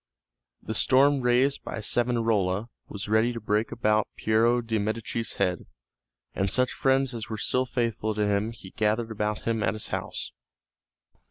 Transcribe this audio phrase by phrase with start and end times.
[0.63, 5.67] The storm raised by Savonarola was ready to break about Piero de' Medici's head,
[6.33, 9.89] and such friends as were still faithful to him he gathered about him at his
[9.89, 10.31] house.